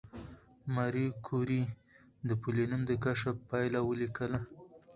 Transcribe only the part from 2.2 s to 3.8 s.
د پولونیم د کشف پایله